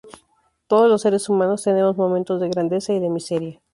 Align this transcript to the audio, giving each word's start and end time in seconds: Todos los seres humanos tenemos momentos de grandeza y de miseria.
Todos 0.65 0.89
los 0.89 1.03
seres 1.03 1.29
humanos 1.29 1.61
tenemos 1.61 1.95
momentos 1.95 2.41
de 2.41 2.49
grandeza 2.49 2.91
y 2.91 2.99
de 2.99 3.09
miseria. 3.11 3.61